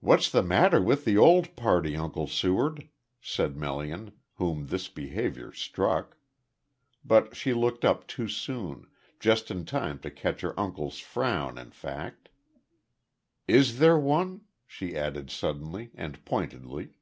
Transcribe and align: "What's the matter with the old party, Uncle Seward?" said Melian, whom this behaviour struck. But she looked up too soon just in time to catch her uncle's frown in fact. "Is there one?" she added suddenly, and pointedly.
"What's 0.00 0.28
the 0.30 0.42
matter 0.42 0.78
with 0.78 1.06
the 1.06 1.16
old 1.16 1.56
party, 1.56 1.96
Uncle 1.96 2.26
Seward?" 2.26 2.86
said 3.18 3.56
Melian, 3.56 4.12
whom 4.34 4.66
this 4.66 4.88
behaviour 4.88 5.52
struck. 5.54 6.18
But 7.02 7.34
she 7.34 7.54
looked 7.54 7.82
up 7.82 8.06
too 8.06 8.28
soon 8.28 8.88
just 9.18 9.50
in 9.50 9.64
time 9.64 10.00
to 10.00 10.10
catch 10.10 10.42
her 10.42 10.52
uncle's 10.60 10.98
frown 10.98 11.56
in 11.56 11.70
fact. 11.70 12.28
"Is 13.46 13.78
there 13.78 13.96
one?" 13.98 14.42
she 14.66 14.94
added 14.94 15.30
suddenly, 15.30 15.92
and 15.94 16.22
pointedly. 16.26 16.92